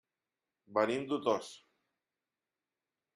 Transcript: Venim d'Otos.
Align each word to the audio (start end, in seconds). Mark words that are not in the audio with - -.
Venim 0.77 1.05
d'Otos. 1.11 1.51